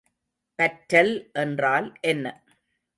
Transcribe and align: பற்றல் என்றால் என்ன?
பற்றல் 0.59 1.13
என்றால் 1.33 1.97
என்ன? 2.01 2.25